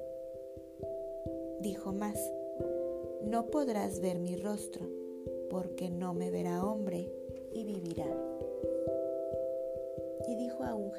dijo 1.61 1.93
más, 1.93 2.19
no 3.25 3.47
podrás 3.47 4.01
ver 4.01 4.19
mi 4.19 4.37
rostro, 4.37 4.89
porque 5.51 5.91
no 5.91 6.15
me 6.15 6.31
verá 6.31 6.65
hombre 6.65 7.13
y 7.53 7.65
vivirá. 7.65 8.28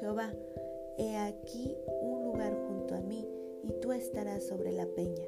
Jehová, 0.00 0.32
he 0.96 1.16
aquí 1.16 1.76
un 2.00 2.24
lugar 2.24 2.56
junto 2.66 2.94
a 2.94 3.00
mí, 3.00 3.28
y 3.62 3.72
tú 3.80 3.92
estarás 3.92 4.44
sobre 4.44 4.72
la 4.72 4.86
peña. 4.86 5.26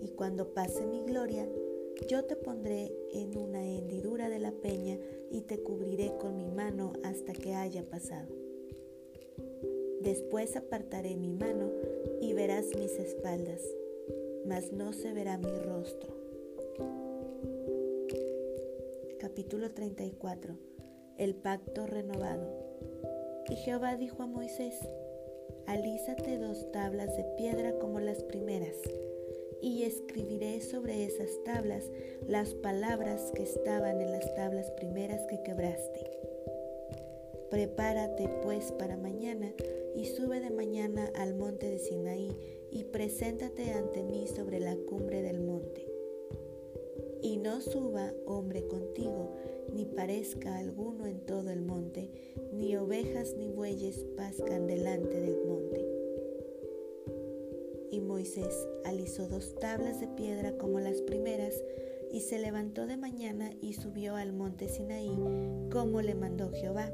Y 0.00 0.10
cuando 0.10 0.52
pase 0.52 0.84
mi 0.86 1.02
gloria, 1.02 1.48
yo 2.08 2.24
te 2.24 2.36
pondré 2.36 2.92
en 3.12 3.36
una 3.38 3.64
hendidura 3.64 4.28
de 4.28 4.38
la 4.38 4.52
peña 4.52 4.98
y 5.30 5.42
te 5.42 5.62
cubriré 5.62 6.12
con 6.18 6.36
mi 6.36 6.50
mano 6.50 6.92
hasta 7.04 7.32
que 7.32 7.54
haya 7.54 7.84
pasado. 7.84 8.34
Después 10.00 10.56
apartaré 10.56 11.16
mi 11.16 11.32
mano 11.32 11.70
y 12.20 12.34
verás 12.34 12.66
mis 12.76 12.92
espaldas, 12.98 13.62
mas 14.46 14.72
no 14.72 14.92
se 14.92 15.12
verá 15.12 15.38
mi 15.38 15.56
rostro. 15.58 16.12
Capítulo 19.20 19.70
34 19.70 20.56
El 21.16 21.36
pacto 21.36 21.86
renovado. 21.86 22.71
Y 23.48 23.56
Jehová 23.56 23.96
dijo 23.96 24.22
a 24.22 24.26
Moisés, 24.26 24.78
Alízate 25.66 26.38
dos 26.38 26.70
tablas 26.72 27.16
de 27.16 27.24
piedra 27.36 27.78
como 27.78 28.00
las 28.00 28.22
primeras, 28.24 28.76
y 29.60 29.84
escribiré 29.84 30.60
sobre 30.60 31.04
esas 31.04 31.30
tablas 31.44 31.90
las 32.26 32.54
palabras 32.54 33.30
que 33.34 33.44
estaban 33.44 34.00
en 34.00 34.10
las 34.10 34.34
tablas 34.34 34.70
primeras 34.72 35.24
que 35.26 35.42
quebraste. 35.42 36.10
Prepárate 37.50 38.28
pues 38.42 38.72
para 38.72 38.96
mañana 38.96 39.52
y 39.94 40.06
sube 40.06 40.40
de 40.40 40.50
mañana 40.50 41.10
al 41.14 41.34
monte 41.34 41.68
de 41.68 41.78
Sinaí 41.78 42.34
y 42.70 42.84
preséntate 42.84 43.72
ante 43.72 44.02
mí 44.02 44.26
sobre 44.26 44.58
la 44.58 44.74
cumbre 44.88 45.22
del 45.22 45.40
monte. 45.40 45.91
Y 47.22 47.38
no 47.38 47.60
suba 47.60 48.12
hombre 48.26 48.66
contigo, 48.66 49.30
ni 49.72 49.84
parezca 49.84 50.58
alguno 50.58 51.06
en 51.06 51.20
todo 51.20 51.50
el 51.50 51.62
monte, 51.62 52.10
ni 52.52 52.76
ovejas 52.76 53.34
ni 53.38 53.48
bueyes 53.48 54.04
pascan 54.16 54.66
delante 54.66 55.20
del 55.20 55.36
monte. 55.46 55.86
Y 57.90 58.00
Moisés 58.00 58.68
alisó 58.84 59.28
dos 59.28 59.54
tablas 59.60 60.00
de 60.00 60.08
piedra 60.08 60.56
como 60.58 60.80
las 60.80 61.00
primeras, 61.02 61.54
y 62.10 62.20
se 62.20 62.38
levantó 62.38 62.86
de 62.86 62.98
mañana 62.98 63.52
y 63.62 63.72
subió 63.72 64.16
al 64.16 64.32
monte 64.32 64.68
Sinaí, 64.68 65.16
como 65.70 66.02
le 66.02 66.14
mandó 66.14 66.50
Jehová 66.50 66.92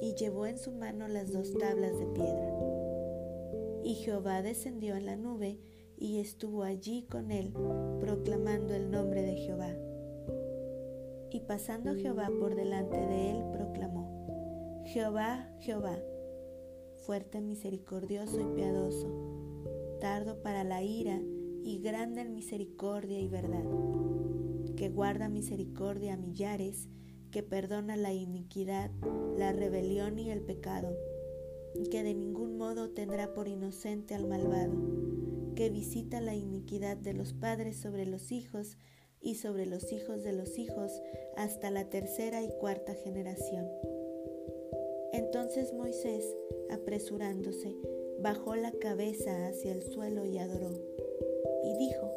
y 0.00 0.14
llevó 0.14 0.46
en 0.46 0.58
su 0.58 0.72
mano 0.72 1.08
las 1.08 1.32
dos 1.32 1.52
tablas 1.58 1.98
de 1.98 2.06
piedra. 2.06 2.52
Y 3.84 3.94
Jehová 3.94 4.42
descendió 4.42 4.96
en 4.96 5.06
la 5.06 5.16
nube 5.16 5.58
y 6.00 6.18
estuvo 6.18 6.62
allí 6.62 7.02
con 7.02 7.30
él, 7.30 7.52
proclamando 8.00 8.74
el 8.74 8.90
nombre 8.90 9.22
de 9.22 9.36
Jehová. 9.36 9.76
Y 11.30 11.40
pasando 11.40 11.94
Jehová 11.94 12.30
por 12.40 12.56
delante 12.56 12.96
de 12.96 13.30
él, 13.30 13.44
proclamó, 13.52 14.82
Jehová, 14.86 15.48
Jehová, 15.60 15.98
fuerte, 17.02 17.40
misericordioso 17.42 18.40
y 18.40 18.56
piadoso, 18.56 19.08
tardo 20.00 20.42
para 20.42 20.64
la 20.64 20.82
ira 20.82 21.20
y 21.62 21.80
grande 21.80 22.22
en 22.22 22.32
misericordia 22.32 23.20
y 23.20 23.28
verdad, 23.28 23.64
que 24.76 24.88
guarda 24.88 25.28
misericordia 25.28 26.14
a 26.14 26.16
millares 26.16 26.88
que 27.30 27.42
perdona 27.42 27.96
la 27.96 28.12
iniquidad, 28.12 28.90
la 29.36 29.52
rebelión 29.52 30.18
y 30.18 30.30
el 30.30 30.40
pecado, 30.40 30.96
que 31.90 32.02
de 32.02 32.14
ningún 32.14 32.56
modo 32.56 32.90
tendrá 32.90 33.32
por 33.34 33.46
inocente 33.46 34.14
al 34.14 34.26
malvado, 34.26 34.72
que 35.60 35.68
visita 35.68 36.22
la 36.22 36.34
iniquidad 36.34 36.96
de 36.96 37.12
los 37.12 37.34
padres 37.34 37.76
sobre 37.76 38.06
los 38.06 38.32
hijos 38.32 38.78
y 39.20 39.34
sobre 39.34 39.66
los 39.66 39.92
hijos 39.92 40.22
de 40.24 40.32
los 40.32 40.58
hijos 40.58 40.90
hasta 41.36 41.70
la 41.70 41.90
tercera 41.90 42.42
y 42.42 42.48
cuarta 42.48 42.94
generación. 42.94 43.68
Entonces 45.12 45.74
Moisés, 45.74 46.24
apresurándose, 46.70 47.76
bajó 48.22 48.56
la 48.56 48.72
cabeza 48.72 49.48
hacia 49.48 49.72
el 49.72 49.82
suelo 49.82 50.24
y 50.24 50.38
adoró, 50.38 50.70
y 51.62 51.76
dijo, 51.76 52.10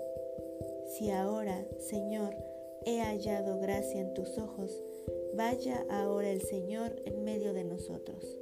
Si 0.93 1.09
ahora, 1.09 1.67
Señor, 1.79 2.38
he 2.85 3.01
hallado 3.01 3.59
gracia 3.59 4.00
en 4.00 4.13
tus 4.13 4.38
ojos, 4.38 4.81
Vaya 5.35 5.85
ahora 5.89 6.31
el 6.31 6.43
Señor 6.43 6.95
en 7.03 7.25
medio 7.25 7.53
de 7.53 7.65
nosotros, 7.65 8.38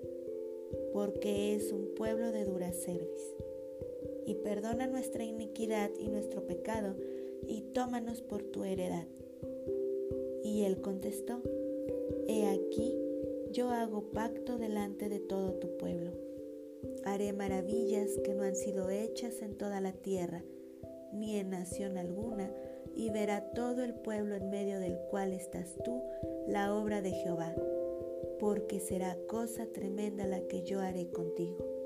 porque 0.93 1.55
es 1.55 1.71
un 1.71 1.95
pueblo 1.95 2.31
de 2.31 2.45
dura 2.45 2.71
cerviz. 2.71 3.40
Y 4.25 4.35
perdona 4.35 4.87
nuestra 4.87 5.23
iniquidad 5.23 5.91
y 5.99 6.09
nuestro 6.09 6.45
pecado, 6.45 6.95
y 7.47 7.61
tómanos 7.73 8.21
por 8.21 8.43
tu 8.43 8.63
heredad. 8.63 9.07
Y 10.43 10.63
él 10.63 10.81
contestó, 10.81 11.41
He 12.27 12.47
aquí, 12.47 12.97
yo 13.51 13.69
hago 13.69 14.11
pacto 14.11 14.57
delante 14.57 15.09
de 15.09 15.19
todo 15.19 15.53
tu 15.53 15.77
pueblo. 15.77 16.11
Haré 17.03 17.33
maravillas 17.33 18.17
que 18.23 18.33
no 18.33 18.43
han 18.43 18.55
sido 18.55 18.89
hechas 18.89 19.41
en 19.41 19.57
toda 19.57 19.81
la 19.81 19.91
tierra, 19.91 20.43
ni 21.13 21.37
en 21.37 21.49
nación 21.49 21.97
alguna, 21.97 22.51
y 22.95 23.09
verá 23.09 23.51
todo 23.53 23.83
el 23.83 23.93
pueblo 23.93 24.35
en 24.35 24.49
medio 24.49 24.79
del 24.79 24.97
cual 25.09 25.33
estás 25.33 25.75
tú 25.83 26.01
la 26.47 26.75
obra 26.75 27.01
de 27.01 27.11
Jehová, 27.11 27.55
porque 28.39 28.79
será 28.79 29.17
cosa 29.27 29.65
tremenda 29.67 30.25
la 30.25 30.41
que 30.41 30.63
yo 30.63 30.79
haré 30.79 31.09
contigo. 31.09 31.80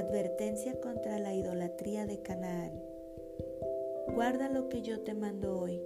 Advertencia 0.00 0.80
contra 0.80 1.18
la 1.18 1.34
idolatría 1.34 2.06
de 2.06 2.22
Canaán. 2.22 2.72
Guarda 4.14 4.48
lo 4.48 4.70
que 4.70 4.80
yo 4.80 5.00
te 5.00 5.12
mando 5.12 5.60
hoy. 5.60 5.78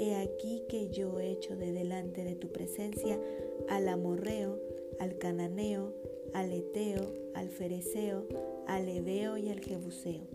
He 0.00 0.16
aquí 0.16 0.64
que 0.68 0.88
yo 0.88 1.20
he 1.20 1.30
hecho 1.30 1.54
de 1.54 1.70
delante 1.70 2.24
de 2.24 2.34
tu 2.34 2.48
presencia 2.48 3.20
al 3.68 3.88
amorreo, 3.88 4.58
al 4.98 5.16
cananeo, 5.18 5.94
al 6.34 6.52
eteo, 6.52 7.12
al 7.36 7.48
fereceo, 7.48 8.26
al 8.66 8.88
ebeo 8.88 9.38
y 9.38 9.48
al 9.50 9.60
jebuseo. 9.60 10.26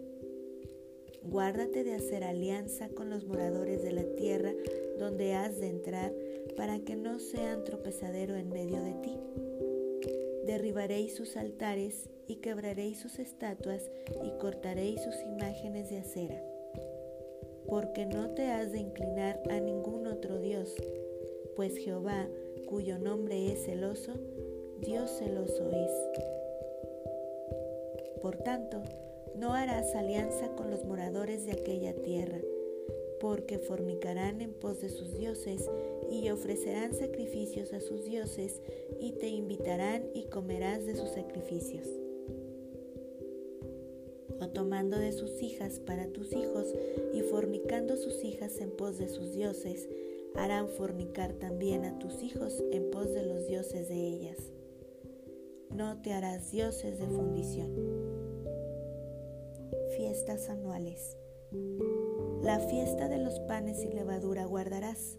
Guárdate 1.22 1.84
de 1.84 1.96
hacer 1.96 2.24
alianza 2.24 2.88
con 2.88 3.10
los 3.10 3.25
moradores 3.25 3.84
de 3.84 3.91
la 3.91 4.06
tierra 4.15 4.53
donde 4.98 5.34
has 5.34 5.60
de 5.60 5.68
entrar 5.68 6.13
para 6.56 6.80
que 6.80 6.96
no 6.96 7.20
sean 7.20 7.65
tropezadero 7.65 8.38
en 8.38 8.48
medio 8.48 8.82
de 8.82 8.94
ti. 9.03 9.18
Derribaréis 10.45 11.15
sus 11.15 11.38
altares 11.38 12.10
y 12.27 12.38
quebraréis 12.38 13.00
sus 13.00 13.19
estatuas 13.19 13.89
y 14.24 14.31
cortaréis 14.39 15.01
sus 15.01 15.15
imágenes 15.21 15.89
de 15.89 16.00
acera. 16.00 16.41
Porque 17.67 18.05
no 18.05 18.31
te 18.31 18.48
has 18.48 18.71
de 18.71 18.79
inclinar 18.79 19.41
a 19.50 19.60
ningún 19.60 20.07
otro 20.07 20.39
Dios, 20.39 20.75
pues 21.55 21.77
Jehová, 21.77 22.27
cuyo 22.67 22.98
nombre 22.98 23.51
es 23.51 23.65
celoso, 23.65 24.13
Dios 24.79 25.12
celoso 25.19 25.69
es. 25.69 25.91
Por 28.21 28.38
tanto, 28.38 28.81
no 29.36 29.53
harás 29.53 29.95
alianza 29.95 30.55
con 30.55 30.71
los 30.71 30.86
moradores 30.86 31.45
de 31.45 31.53
aquella 31.53 31.93
tierra, 31.93 32.39
porque 33.19 33.60
fornicarán 33.60 34.41
en 34.41 34.53
pos 34.53 34.81
de 34.81 34.89
sus 34.89 35.17
dioses 35.17 35.69
y 36.10 36.29
ofrecerán 36.29 36.93
sacrificios 36.93 37.74
a 37.74 37.79
sus 37.79 38.05
dioses 38.05 38.62
y 39.00 39.13
te 39.13 39.27
invitarán 39.27 40.03
y 40.13 40.25
comerás 40.25 40.86
de 40.86 40.96
sus 40.96 41.10
sacrificios. 41.10 41.88
O 44.39 44.50
tomando 44.50 44.98
de 44.98 45.12
sus 45.12 45.41
hijas 45.43 45.79
para 45.79 46.08
tus 46.08 46.34
hijos 46.34 46.74
y 47.13 47.22
fornicando 47.22 47.96
sus 47.98 48.24
hijas 48.24 48.60
en 48.60 48.72
pos 48.72 48.98
de 48.98 49.08
sus 49.08 49.34
dioses, 49.34 49.88
harán 50.36 50.67
fornicar 50.70 51.34
también 51.34 51.86
a 51.86 52.00
tus 52.00 52.24
hijos 52.24 52.63
en 52.72 52.89
pos 52.89 53.13
de 53.13 53.25
los 53.25 53.48
dioses 53.48 53.89
de 53.89 54.08
ellas. 54.08 54.38
No 55.70 56.01
te 56.01 56.13
harás 56.13 56.51
dioses 56.51 57.00
de 57.00 57.08
fundición. 57.08 57.72
Fiestas 59.96 60.50
anuales. 60.50 61.17
La 62.41 62.60
fiesta 62.60 63.08
de 63.08 63.20
los 63.20 63.39
panes 63.41 63.79
sin 63.79 63.96
levadura 63.96 64.46
guardarás. 64.46 65.17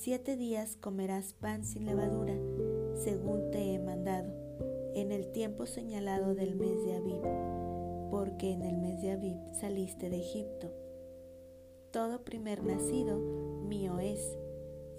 Siete 0.00 0.36
días 0.36 0.76
comerás 0.76 1.32
pan 1.32 1.64
sin 1.64 1.84
levadura, 1.84 2.38
según 3.02 3.50
te 3.50 3.74
he 3.74 3.80
mandado, 3.80 4.32
en 4.94 5.10
el 5.10 5.32
tiempo 5.32 5.66
señalado 5.66 6.36
del 6.36 6.54
mes 6.54 6.84
de 6.84 6.94
Abib, 6.94 7.20
porque 8.08 8.52
en 8.52 8.62
el 8.62 8.78
mes 8.78 9.02
de 9.02 9.10
Abib 9.10 9.38
saliste 9.60 10.08
de 10.08 10.20
Egipto. 10.20 10.72
Todo 11.90 12.22
primer 12.22 12.62
nacido 12.62 13.18
mío 13.18 13.98
es, 13.98 14.38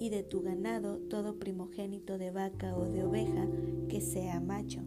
y 0.01 0.09
de 0.09 0.21
tu 0.23 0.41
ganado 0.41 0.97
todo 1.09 1.39
primogénito 1.39 2.17
de 2.17 2.31
vaca 2.31 2.75
o 2.75 2.83
de 2.83 3.05
oveja 3.05 3.47
que 3.87 4.01
sea 4.01 4.41
macho. 4.41 4.81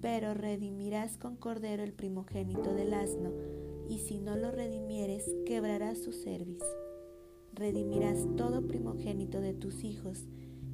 Pero 0.00 0.32
redimirás 0.32 1.18
con 1.18 1.34
cordero 1.34 1.82
el 1.82 1.92
primogénito 1.92 2.72
del 2.72 2.94
asno, 2.94 3.32
y 3.88 3.98
si 3.98 4.20
no 4.20 4.36
lo 4.36 4.52
redimieres, 4.52 5.28
quebrarás 5.44 5.98
su 5.98 6.12
cerviz. 6.12 6.62
Redimirás 7.58 8.18
todo 8.36 8.68
primogénito 8.68 9.40
de 9.40 9.52
tus 9.52 9.82
hijos, 9.82 10.28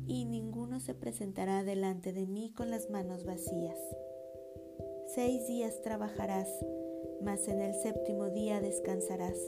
y 0.07 0.27
ninguno 0.27 0.81
se 0.81 0.95
presentará 0.95 1.65
delante 1.65 2.13
de 2.13 2.27
mí 2.27 2.53
con 2.55 2.71
las 2.71 2.91
manos 2.91 3.25
vacías. 3.25 3.79
Seis 5.15 5.47
días 5.47 5.81
trabajarás, 5.81 6.47
mas 7.23 7.49
en 7.49 7.63
el 7.63 7.73
séptimo 7.73 8.29
día 8.29 8.61
descansarás, 8.61 9.39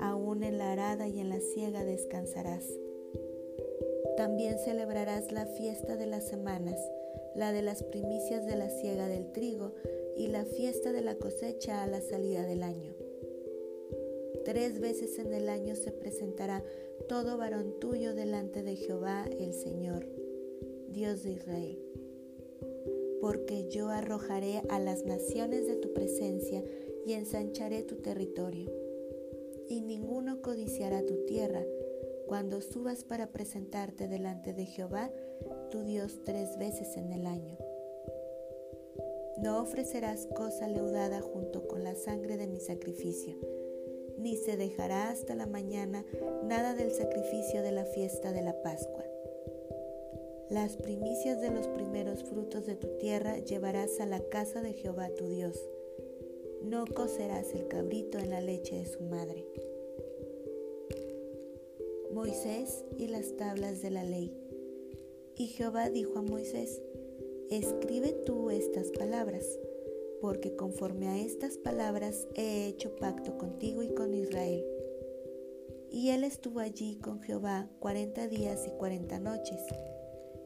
aún 0.00 0.42
en 0.42 0.58
la 0.58 0.72
arada 0.72 1.06
y 1.06 1.20
en 1.20 1.28
la 1.28 1.38
siega 1.38 1.84
descansarás. 1.84 2.64
También 4.16 4.58
celebrarás 4.58 5.30
la 5.30 5.46
fiesta 5.46 5.94
de 5.94 6.06
las 6.06 6.26
semanas, 6.26 6.80
la 7.36 7.52
de 7.52 7.62
las 7.62 7.84
primicias 7.84 8.44
de 8.44 8.56
la 8.56 8.70
siega 8.70 9.06
del 9.06 9.30
trigo, 9.30 9.72
y 10.16 10.26
la 10.26 10.44
fiesta 10.44 10.90
de 10.90 11.02
la 11.02 11.14
cosecha 11.14 11.84
a 11.84 11.86
la 11.86 12.00
salida 12.00 12.42
del 12.42 12.64
año. 12.64 13.05
Tres 14.46 14.78
veces 14.78 15.18
en 15.18 15.32
el 15.32 15.48
año 15.48 15.74
se 15.74 15.90
presentará 15.90 16.62
todo 17.08 17.36
varón 17.36 17.80
tuyo 17.80 18.14
delante 18.14 18.62
de 18.62 18.76
Jehová 18.76 19.24
el 19.40 19.52
Señor, 19.52 20.06
Dios 20.88 21.24
de 21.24 21.32
Israel. 21.32 21.82
Porque 23.20 23.68
yo 23.68 23.88
arrojaré 23.88 24.62
a 24.68 24.78
las 24.78 25.04
naciones 25.04 25.66
de 25.66 25.74
tu 25.74 25.92
presencia 25.92 26.62
y 27.04 27.14
ensancharé 27.14 27.82
tu 27.82 27.96
territorio. 27.96 28.70
Y 29.68 29.80
ninguno 29.80 30.40
codiciará 30.42 31.04
tu 31.04 31.24
tierra 31.24 31.64
cuando 32.28 32.60
subas 32.60 33.02
para 33.02 33.32
presentarte 33.32 34.06
delante 34.06 34.52
de 34.52 34.66
Jehová, 34.66 35.10
tu 35.72 35.82
Dios, 35.82 36.20
tres 36.24 36.56
veces 36.56 36.96
en 36.96 37.10
el 37.10 37.26
año 37.26 37.58
no 39.36 39.60
ofrecerás 39.60 40.26
cosa 40.34 40.66
leudada 40.66 41.20
junto 41.20 41.68
con 41.68 41.84
la 41.84 41.94
sangre 41.94 42.38
de 42.38 42.46
mi 42.46 42.58
sacrificio, 42.58 43.36
ni 44.26 44.34
se 44.34 44.56
dejará 44.56 45.10
hasta 45.10 45.36
la 45.36 45.46
mañana 45.46 46.04
nada 46.42 46.74
del 46.74 46.90
sacrificio 46.90 47.62
de 47.62 47.70
la 47.70 47.84
fiesta 47.84 48.32
de 48.32 48.42
la 48.42 48.60
Pascua. 48.60 49.04
Las 50.50 50.76
primicias 50.76 51.40
de 51.40 51.50
los 51.50 51.68
primeros 51.68 52.24
frutos 52.24 52.66
de 52.66 52.74
tu 52.74 52.88
tierra 52.98 53.38
llevarás 53.38 54.00
a 54.00 54.06
la 54.06 54.18
casa 54.18 54.62
de 54.62 54.72
Jehová 54.72 55.10
tu 55.16 55.28
Dios. 55.28 55.56
No 56.64 56.86
cocerás 56.86 57.54
el 57.54 57.68
cabrito 57.68 58.18
en 58.18 58.30
la 58.30 58.40
leche 58.40 58.74
de 58.74 58.86
su 58.86 59.00
madre. 59.04 59.46
Moisés 62.12 62.84
y 62.98 63.06
las 63.06 63.36
tablas 63.36 63.80
de 63.80 63.90
la 63.90 64.02
ley. 64.02 64.36
Y 65.36 65.46
Jehová 65.46 65.88
dijo 65.88 66.18
a 66.18 66.22
Moisés, 66.22 66.82
Escribe 67.48 68.10
tú 68.24 68.50
estas 68.50 68.90
palabras, 68.90 69.44
porque 70.20 70.56
conforme 70.56 71.08
a 71.08 71.18
estas 71.18 71.58
palabras 71.58 72.26
he 72.34 72.66
hecho 72.66 72.96
pacto 72.96 73.36
contigo 73.38 73.82
y 73.82 73.88
con 73.88 74.14
Israel. 74.14 74.64
Y 75.90 76.10
él 76.10 76.24
estuvo 76.24 76.60
allí 76.60 76.96
con 76.96 77.20
Jehová 77.20 77.70
cuarenta 77.78 78.28
días 78.28 78.66
y 78.66 78.70
cuarenta 78.70 79.18
noches. 79.18 79.60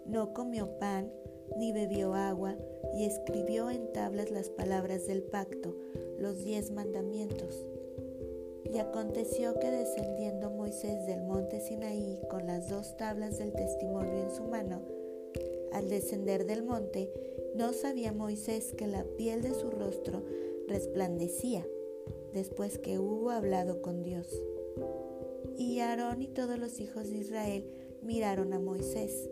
No 0.06 0.32
comió 0.32 0.78
pan, 0.78 1.12
ni 1.56 1.72
bebió 1.72 2.14
agua, 2.14 2.56
y 2.94 3.04
escribió 3.04 3.70
en 3.70 3.92
tablas 3.92 4.30
las 4.30 4.50
palabras 4.50 5.06
del 5.06 5.22
pacto, 5.22 5.76
los 6.18 6.44
diez 6.44 6.70
mandamientos. 6.70 7.66
Y 8.72 8.78
aconteció 8.78 9.58
que 9.58 9.70
descendiendo 9.70 10.50
Moisés 10.50 11.06
del 11.06 11.22
monte 11.22 11.60
Sinaí 11.60 12.20
con 12.28 12.46
las 12.46 12.68
dos 12.68 12.96
tablas 12.96 13.38
del 13.38 13.52
testimonio 13.52 14.24
en 14.24 14.30
su 14.30 14.44
mano, 14.44 14.82
al 15.72 15.88
descender 15.88 16.46
del 16.46 16.62
monte, 16.62 17.12
no 17.54 17.72
sabía 17.72 18.12
Moisés 18.12 18.72
que 18.76 18.86
la 18.86 19.04
piel 19.16 19.42
de 19.42 19.54
su 19.54 19.70
rostro 19.70 20.22
resplandecía 20.68 21.66
después 22.32 22.78
que 22.78 22.98
hubo 22.98 23.30
hablado 23.30 23.82
con 23.82 24.02
Dios. 24.02 24.28
Y 25.56 25.80
Aarón 25.80 26.22
y 26.22 26.28
todos 26.28 26.58
los 26.58 26.80
hijos 26.80 27.10
de 27.10 27.18
Israel 27.18 27.64
miraron 28.02 28.52
a 28.52 28.58
Moisés, 28.58 29.28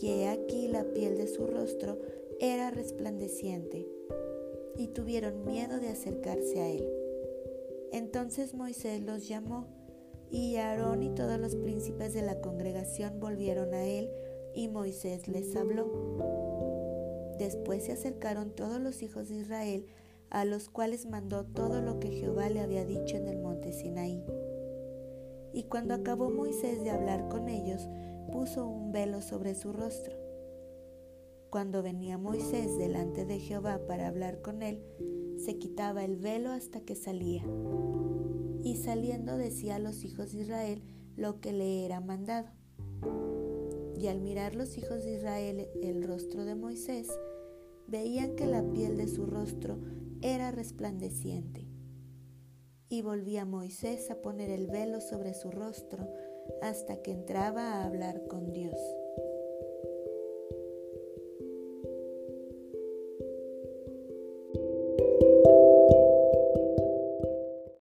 y 0.00 0.08
he 0.08 0.28
aquí 0.28 0.68
la 0.68 0.84
piel 0.84 1.16
de 1.16 1.26
su 1.26 1.46
rostro 1.46 1.98
era 2.40 2.70
resplandeciente, 2.70 3.86
y 4.76 4.88
tuvieron 4.88 5.44
miedo 5.44 5.78
de 5.78 5.88
acercarse 5.88 6.60
a 6.60 6.70
él. 6.70 6.88
Entonces 7.92 8.54
Moisés 8.54 9.02
los 9.02 9.28
llamó, 9.28 9.66
y 10.30 10.56
Aarón 10.56 11.02
y 11.02 11.10
todos 11.10 11.38
los 11.38 11.56
príncipes 11.56 12.14
de 12.14 12.22
la 12.22 12.40
congregación 12.40 13.20
volvieron 13.20 13.74
a 13.74 13.84
él 13.84 14.10
y 14.54 14.68
Moisés 14.68 15.28
les 15.28 15.54
habló. 15.56 15.90
Después 17.38 17.84
se 17.84 17.92
acercaron 17.92 18.50
todos 18.50 18.80
los 18.80 19.02
hijos 19.02 19.28
de 19.28 19.36
Israel, 19.36 19.86
a 20.30 20.44
los 20.44 20.68
cuales 20.68 21.06
mandó 21.06 21.44
todo 21.44 21.82
lo 21.82 21.98
que 21.98 22.10
Jehová 22.10 22.48
le 22.48 22.60
había 22.60 22.84
dicho 22.84 23.16
en 23.16 23.28
el 23.28 23.38
monte 23.38 23.72
Sinaí. 23.72 24.24
Y 25.52 25.64
cuando 25.64 25.94
acabó 25.94 26.30
Moisés 26.30 26.82
de 26.82 26.90
hablar 26.90 27.28
con 27.28 27.48
ellos, 27.48 27.88
puso 28.30 28.66
un 28.66 28.92
velo 28.92 29.20
sobre 29.20 29.54
su 29.54 29.72
rostro. 29.72 30.16
Cuando 31.50 31.82
venía 31.82 32.16
Moisés 32.16 32.78
delante 32.78 33.26
de 33.26 33.38
Jehová 33.38 33.80
para 33.86 34.08
hablar 34.08 34.40
con 34.40 34.62
él, 34.62 34.82
se 35.36 35.58
quitaba 35.58 36.04
el 36.04 36.16
velo 36.16 36.50
hasta 36.50 36.80
que 36.80 36.94
salía. 36.94 37.44
Y 38.62 38.76
saliendo 38.76 39.36
decía 39.36 39.76
a 39.76 39.80
los 39.80 40.04
hijos 40.04 40.32
de 40.32 40.42
Israel 40.42 40.82
lo 41.16 41.40
que 41.40 41.52
le 41.52 41.84
era 41.84 42.00
mandado. 42.00 42.48
Y 44.02 44.08
al 44.08 44.20
mirar 44.20 44.56
los 44.56 44.78
hijos 44.78 45.04
de 45.04 45.12
Israel 45.12 45.68
el 45.80 46.02
rostro 46.02 46.44
de 46.44 46.56
Moisés, 46.56 47.06
veían 47.86 48.34
que 48.34 48.46
la 48.46 48.68
piel 48.72 48.96
de 48.96 49.06
su 49.06 49.26
rostro 49.26 49.78
era 50.22 50.50
resplandeciente. 50.50 51.68
Y 52.88 53.02
volvía 53.02 53.44
Moisés 53.44 54.10
a 54.10 54.20
poner 54.20 54.50
el 54.50 54.66
velo 54.66 55.00
sobre 55.00 55.34
su 55.34 55.52
rostro 55.52 56.12
hasta 56.62 57.00
que 57.00 57.12
entraba 57.12 57.74
a 57.74 57.84
hablar 57.84 58.26
con 58.26 58.52
Dios. 58.52 58.74